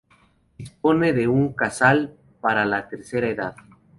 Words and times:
Dispone 0.57 1.13
de 1.13 1.27
un 1.27 1.53
casal 1.53 2.15
para 2.41 2.65
la 2.65 2.89
tercera 2.89 3.27
edad. 3.29 3.55